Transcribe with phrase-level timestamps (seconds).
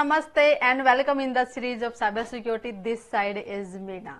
[0.00, 2.70] namaste and welcome in the series of cybersecurity.
[2.82, 4.14] This side is Meena.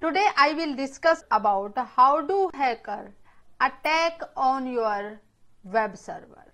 [0.00, 3.12] Today I will discuss about how do hacker
[3.60, 5.20] attack on your
[5.64, 6.46] web server.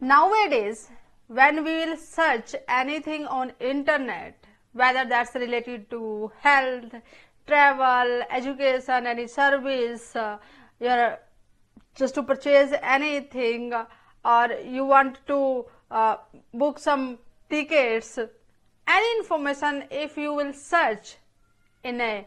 [0.00, 0.88] Nowadays,
[1.28, 6.94] when we will search anything on internet, whether that's related to health,
[7.46, 10.38] travel, education, any service, uh,
[10.80, 11.18] your
[11.94, 13.72] just to purchase anything
[14.24, 16.16] or you want to uh,
[16.52, 18.18] book some tickets
[18.88, 21.16] any information if you will search
[21.84, 22.26] in a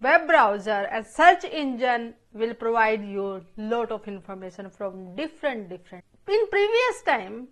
[0.00, 0.88] web browser.
[0.90, 6.04] And search engine will provide you lot of information from different different.
[6.28, 7.48] In previous time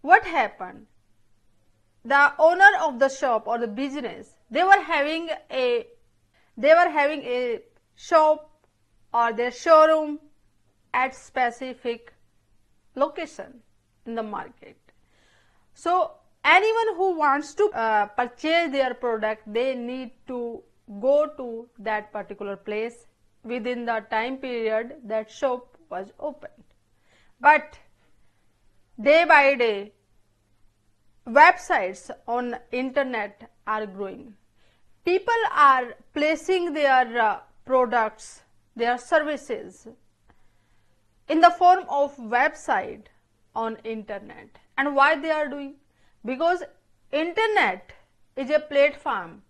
[0.00, 0.86] what happened?
[2.04, 5.86] The owner of the shop or the business they were having a
[6.56, 7.60] they were having a
[7.94, 8.50] shop
[9.14, 10.18] or their showroom
[10.92, 12.12] at specific
[12.94, 13.62] location
[14.06, 14.76] in the market.
[15.74, 16.12] So
[16.44, 20.62] anyone who wants to uh, purchase their product, they need to
[21.00, 23.06] go to that particular place
[23.44, 26.64] within the time period that shop was opened.
[27.40, 27.78] But
[29.00, 29.92] day by day,
[31.26, 34.34] websites on internet are growing.
[35.04, 38.42] People are placing their uh, products,
[38.76, 39.88] their services
[41.28, 43.06] in the form of website
[43.54, 44.58] on internet.
[44.78, 45.74] And why they are doing?
[46.24, 46.62] Because
[47.10, 47.92] internet
[48.36, 49.42] is a platform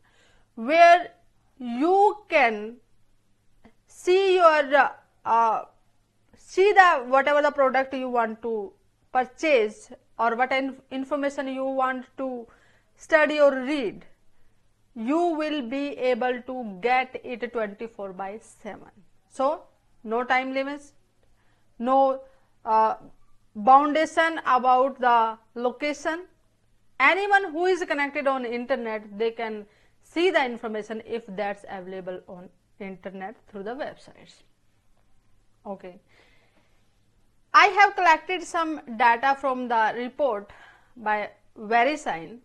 [0.54, 1.12] where
[1.58, 2.76] you can
[3.86, 4.90] see your uh,
[5.24, 5.64] uh,
[6.36, 8.72] see the whatever the product you want to
[9.12, 10.52] purchase or what
[10.90, 12.46] information you want to
[12.96, 14.04] study or read
[14.94, 18.80] you will be able to get it 24 by 7
[19.28, 19.62] so
[20.04, 20.92] no time limits
[21.78, 22.20] no
[22.64, 22.94] uh,
[23.54, 26.26] foundation about the location.
[27.00, 29.66] Anyone who is connected on internet, they can
[30.02, 32.48] see the information if that's available on
[32.80, 34.42] internet through the websites.
[35.66, 36.00] Okay.
[37.54, 40.50] I have collected some data from the report
[40.96, 42.38] by VeriSign.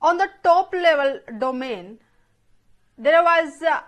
[0.00, 1.98] On the top level domain,
[2.96, 3.80] there was uh,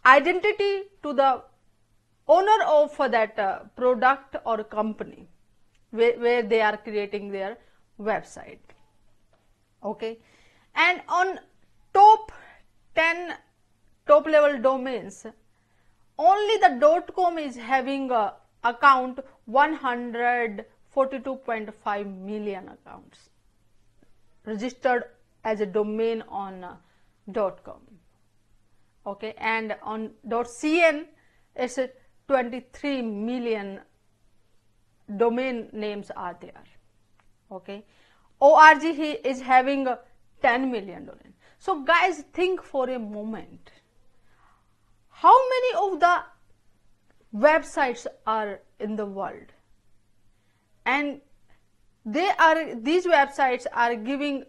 [0.04, 1.42] identity to the
[2.28, 5.28] owner of that uh, product or company
[5.90, 7.56] where, where they are creating their
[8.00, 8.58] website.
[9.82, 10.18] Okay?
[10.74, 11.38] And on
[11.94, 12.32] top
[12.94, 13.34] 10
[14.06, 15.26] top level domains
[16.18, 18.34] only the dot com is having a
[18.64, 19.20] account
[20.96, 23.28] 142.5 million accounts
[24.44, 25.04] registered
[25.44, 26.76] as a domain on uh,
[27.62, 27.80] .com.
[29.06, 31.04] Okay and on .cn
[31.54, 31.78] it's
[32.28, 33.80] 23 million
[35.16, 36.64] domain names are there.
[37.52, 37.84] Okay
[38.40, 39.86] org is having
[40.42, 41.34] 10 million domain.
[41.58, 43.70] So guys think for a moment.
[45.10, 46.22] How many of the
[47.34, 49.52] websites are in the world
[50.86, 51.20] and
[52.04, 54.44] they are these websites are giving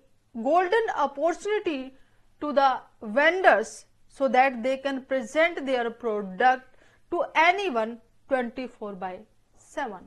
[0.48, 1.94] golden opportunity
[2.40, 6.78] to the vendors so that they can present their product
[7.12, 8.00] to anyone
[8.30, 9.20] 24 by
[9.58, 9.98] 7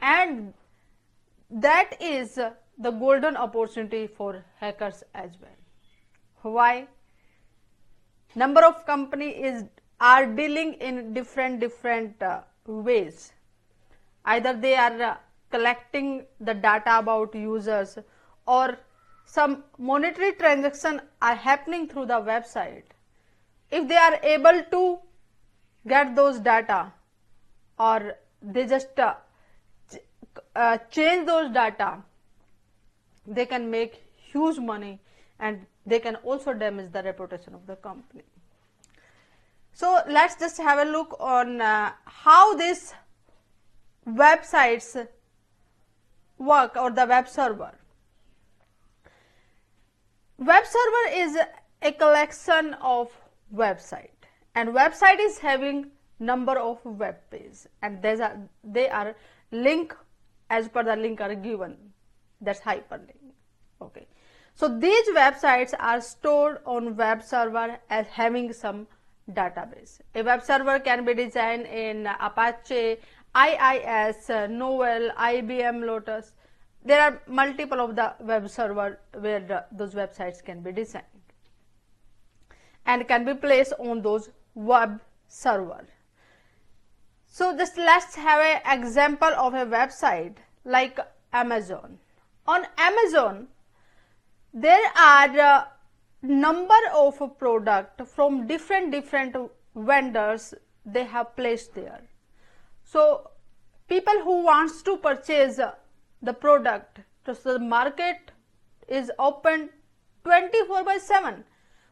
[0.00, 0.54] and
[1.50, 2.38] that is
[2.78, 6.52] the golden opportunity for hackers as well.
[6.52, 6.88] Why?
[8.34, 9.64] Number of company is
[9.98, 13.32] are dealing in different different uh, ways.
[14.24, 15.16] Either they are uh,
[15.56, 16.10] collecting
[16.40, 17.98] the data about users
[18.46, 18.78] or
[19.36, 22.96] some monetary transaction are happening through the website
[23.70, 24.82] if they are able to
[25.88, 26.92] get those data
[27.78, 29.14] or they just uh,
[30.54, 31.96] uh, change those data
[33.26, 34.98] they can make huge money
[35.40, 38.22] and they can also damage the reputation of the company.
[39.72, 42.94] So let's just have a look on uh, how these
[44.08, 45.06] websites
[46.38, 47.72] work or the web server.
[50.38, 51.36] web server is
[51.82, 53.10] a collection of
[53.54, 55.86] website and website is having
[56.18, 59.14] number of web pages and these are they are
[59.50, 59.94] link
[60.50, 61.76] as per the link are given.
[62.40, 63.32] That's hyperlink.
[63.80, 64.06] Okay.
[64.54, 68.86] So these websites are stored on web server as having some
[69.30, 70.00] database.
[70.14, 72.98] A web server can be designed in apache
[73.34, 76.32] iis uh, novell ibm lotus
[76.84, 81.04] there are multiple of the web server where the, those websites can be designed
[82.86, 85.84] and can be placed on those web server
[87.38, 90.98] so just let's have an example of a website like
[91.34, 91.98] Amazon.
[92.46, 93.48] On Amazon,
[94.54, 95.68] there are a
[96.22, 99.36] number of product from different different
[99.74, 100.54] vendors
[100.86, 102.05] they have placed there.
[102.96, 103.30] So
[103.88, 105.60] people who wants to purchase
[106.22, 108.30] the product, so the market
[108.88, 109.68] is open
[110.24, 111.44] 24 by 7.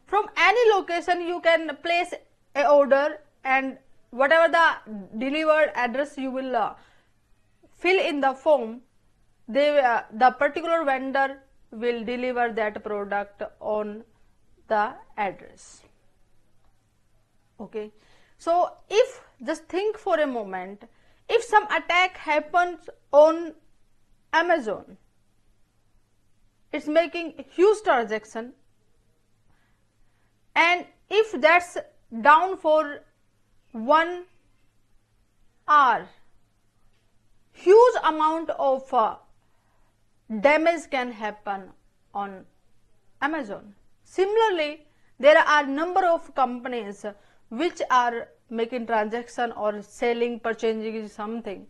[0.07, 2.15] From any location you can place
[2.55, 3.77] a order and
[4.09, 4.65] whatever the
[5.19, 6.73] delivered address you will uh,
[7.77, 8.81] fill in the form
[9.47, 11.37] they uh, the particular vendor
[11.69, 14.03] will deliver that product on
[14.69, 14.83] the
[15.17, 15.83] address
[17.59, 17.91] okay
[18.39, 20.83] so if just think for a moment.
[21.27, 23.53] If some attack happens on
[24.33, 24.97] amazon
[26.75, 28.53] it's making huge transaction.
[30.55, 31.77] And if that's
[32.21, 33.01] down for
[33.71, 34.23] one
[35.67, 36.07] hour
[37.53, 39.15] huge amount of uh,
[40.41, 41.69] damage can happen
[42.13, 42.45] on
[43.21, 43.73] amazon.
[44.03, 44.85] Similarly
[45.19, 47.05] there are number of companies
[47.49, 51.65] which are making transaction or selling purchasing something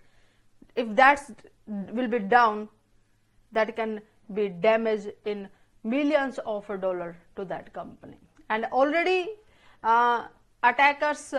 [0.76, 1.22] if that
[1.68, 2.68] will be down
[3.52, 4.02] that can
[4.34, 5.48] be damage in
[5.84, 8.18] millions of dollar to that company.
[8.50, 9.30] And already
[9.84, 10.28] uh,
[10.64, 11.34] attackers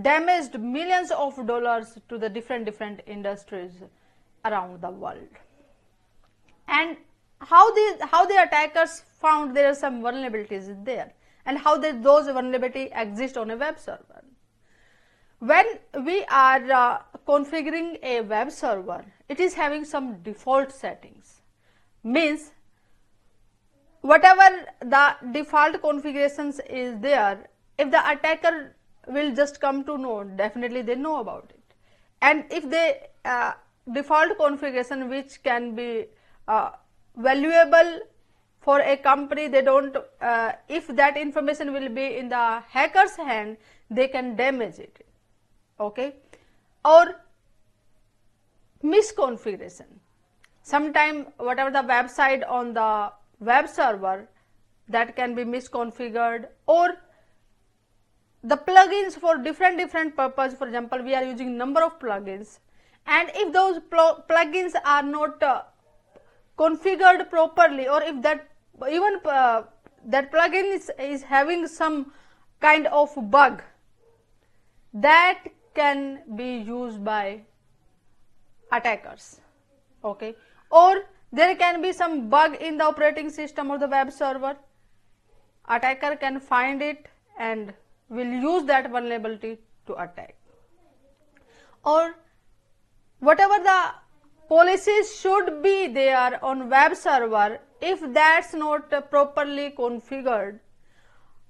[0.00, 3.72] damaged millions of dollars to the different different industries
[4.44, 5.28] around the world.
[6.68, 6.96] And
[7.38, 11.12] how the how the attackers found there are some vulnerabilities there
[11.46, 14.24] and how did those vulnerability exist on a web server?
[15.38, 15.66] When
[16.04, 21.40] we are uh, configuring a web server it is having some default settings.
[22.04, 22.52] Means
[24.02, 27.48] whatever the default configurations is there
[27.78, 28.76] if the attacker
[29.08, 31.74] will just come to know definitely they know about it.
[32.20, 33.52] And if they uh,
[33.90, 36.06] default configuration which can be
[36.46, 36.70] uh,
[37.16, 38.00] valuable
[38.62, 43.56] for a company they don't uh, if that information will be in the hacker's hand
[43.90, 45.04] they can damage it
[45.82, 46.16] okay?
[46.84, 47.14] Or
[48.82, 49.86] misconfiguration.
[50.62, 54.28] Sometime whatever the website on the web server
[54.88, 56.96] that can be misconfigured or
[58.44, 60.54] the plugins for different different purpose.
[60.54, 62.58] For example we are using number of plugins.
[63.06, 65.62] And if those pl plugins are not uh,
[66.56, 68.48] configured properly or if that
[68.88, 69.62] even uh,
[70.06, 72.12] that plugin is, is having some
[72.60, 73.62] kind of bug
[74.94, 77.40] that can be used by
[78.70, 79.40] attackers
[80.04, 80.34] okay?
[80.70, 84.56] Or there can be some bug in the operating system or the web server.
[85.68, 87.06] Attacker can find it
[87.38, 87.72] and
[88.08, 90.36] will use that vulnerability to attack.
[91.84, 92.14] Or
[93.20, 93.90] whatever the
[94.48, 100.60] policies should be there on web server if that's not properly configured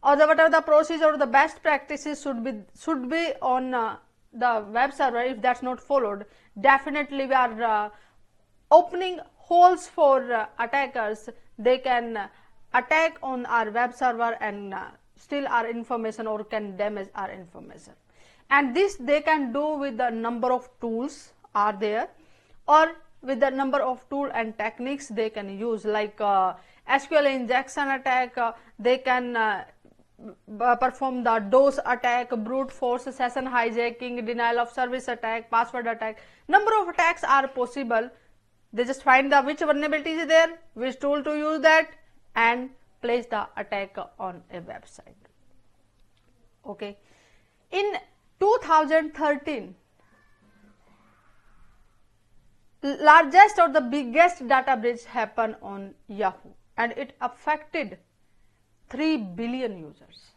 [0.03, 3.97] or the whatever the procedure or the best practices should be should be on uh,
[4.45, 6.25] the web server if that's not followed
[6.69, 7.91] definitely we are uh,
[8.73, 11.29] opening holes for uh, attackers.
[11.59, 12.29] They can
[12.75, 14.87] attack on our web server and uh,
[15.17, 17.93] steal our information or can damage our information.
[18.51, 22.09] And this they can do with the number of tools are there
[22.67, 26.55] or with the number of tool and techniques they can use like uh,
[26.89, 29.65] SQL injection attack uh, they can uh,
[30.77, 36.19] perform the DOS attack, brute force session hijacking, denial of service attack, password attack.
[36.47, 38.09] Number of attacks are possible.
[38.73, 41.91] They just find the which vulnerability is there, which tool to use that
[42.37, 45.23] and place the attack on a website
[46.67, 46.97] okay
[47.71, 47.95] in
[48.41, 49.75] 2013
[52.83, 57.99] largest or the biggest data breach happened on yahoo and it affected
[58.91, 60.33] 3 billion users.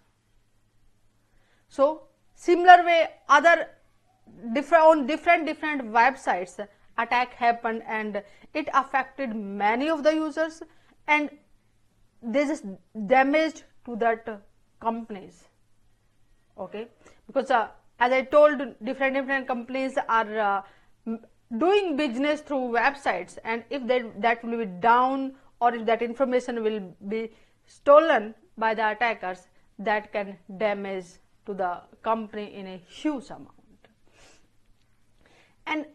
[1.68, 3.68] So similar way other
[4.54, 8.24] different on different different websites attack happened and
[8.54, 10.62] it affected many of the users
[11.08, 11.30] and
[12.22, 12.66] they just
[13.08, 14.42] damaged to that
[14.80, 15.44] companies.
[16.58, 16.88] Okay?
[17.28, 17.68] Because uh,
[18.00, 20.62] as i told different different companies are uh,
[21.58, 26.64] doing business through websites and if that that will be down or if that information
[26.64, 27.32] will be
[27.66, 29.48] stolen by the attackers
[29.80, 31.06] that can damage
[31.46, 33.52] to the company in a huge amount.
[35.68, 35.86] And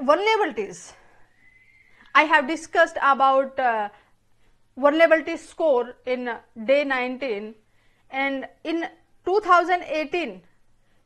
[0.00, 0.92] vulnerabilities.
[2.14, 3.88] I have discussed about uh,
[4.76, 6.30] vulnerability score in
[6.64, 7.54] day 19
[8.10, 8.86] and in
[9.24, 10.42] 2018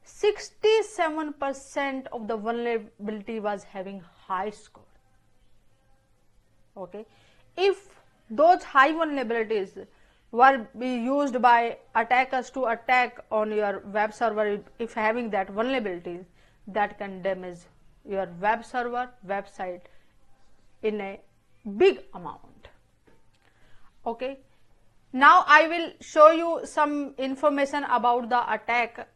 [0.06, 4.84] 67% of the vulnerability was having high score.
[6.76, 7.04] Okay?
[7.56, 7.88] If
[8.30, 9.86] those high vulnerabilities
[10.32, 16.24] were be used by attackers to attack on your web server if having that vulnerabilities
[16.66, 17.58] that can damage
[18.08, 19.82] your web server website
[20.82, 21.20] in a
[21.76, 22.68] big amount.
[24.06, 24.38] Okay?
[25.12, 29.06] Now i will show you some information about the attack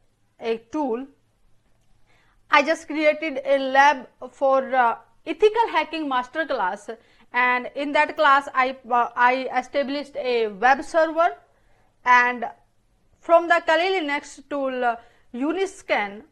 [0.41, 1.07] a tool.
[2.51, 6.97] I just created a lab for uh, ethical hacking masterclass.
[7.33, 11.37] And in that class i uh, i established a web server.
[12.05, 12.45] And
[13.21, 14.97] from the Kali Linux tool uh,
[15.35, 16.23] uniscan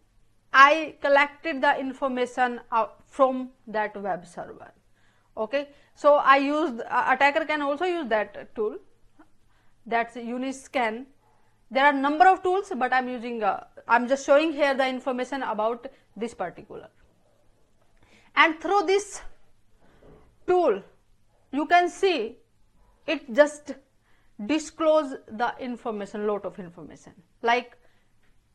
[0.52, 4.72] i collected the information uh, from that web server.
[5.36, 5.68] Okay?
[5.94, 8.78] So i used uh, attacker can also use that tool.
[9.86, 11.06] That's uniscan
[11.74, 15.42] there are number of tools but i'm using uh, i'm just showing here the information
[15.42, 16.88] about this particular.
[18.36, 19.20] And through this
[20.46, 20.82] tool
[21.52, 22.36] you can see
[23.06, 23.74] it just
[24.46, 27.12] disclose the information lot of information.
[27.42, 27.76] Like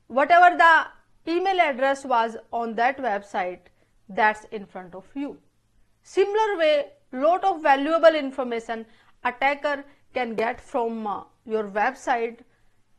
[0.08, 3.60] whatever the email address was on that website
[4.10, 5.38] that's in front of you.
[6.04, 8.86] Similar way lot of valuable information
[9.24, 9.84] attacker
[10.14, 12.40] can get from uh, your website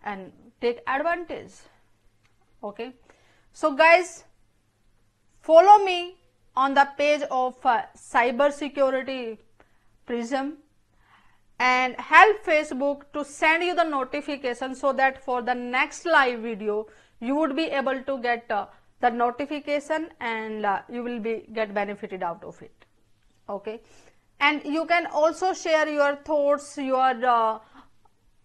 [0.04, 1.52] and take advantage.
[2.62, 2.92] Okay?
[3.52, 4.24] So guys
[5.40, 6.16] follow me
[6.56, 9.38] on the page of uh, cyber security
[10.06, 10.58] prism
[11.58, 16.86] and help facebook to send you the notification so that for the next live video
[17.20, 18.66] you would be able to get uh,
[19.00, 22.84] the notification and uh, you will be get benefited out of it.
[23.48, 23.80] Okay?
[24.40, 27.58] And you can also share your thoughts your uh,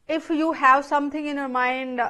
[0.07, 2.01] if you have something in your mind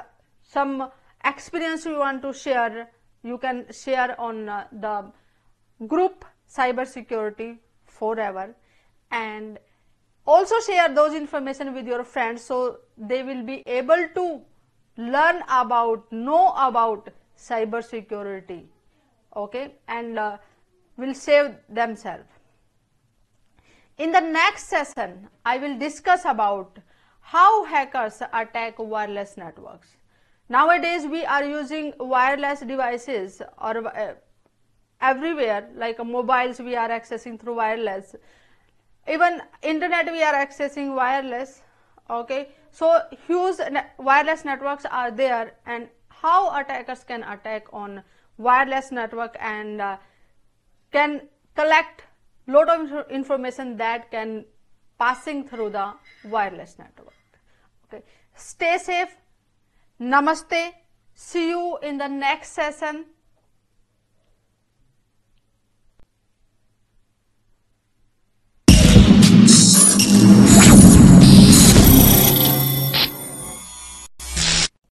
[0.44, 0.90] some
[1.24, 2.90] experience you want to share
[3.24, 5.12] you can share on uh, the
[5.88, 8.56] group cyber security forever.
[9.12, 9.60] And
[10.26, 14.42] also share those information with your friends so they will be able to
[14.98, 18.66] learn about know about cyber security
[19.36, 19.76] okay?
[19.88, 20.38] And uh,
[20.98, 22.24] will save themselves.
[23.98, 26.80] In the next session i will discuss about
[27.34, 29.98] how hackers attack wireless networks.
[30.48, 34.14] Nowadays, we are using wireless devices or uh,
[35.02, 38.16] everywhere, like mobiles we are accessing through wireless.
[39.10, 41.64] Even internet we are accessing wireless.
[42.12, 48.04] Okay, so huge ne wireless networks are there, and how attackers can attack on
[48.38, 49.98] wireless network and uh,
[50.92, 51.22] can
[51.56, 52.04] collect
[52.48, 54.46] lot of information that can
[54.98, 57.14] passing through the wireless network.
[57.86, 58.04] Okay.
[58.36, 59.16] Stay safe.
[60.00, 60.74] Namaste.
[61.14, 63.06] See you in the next session.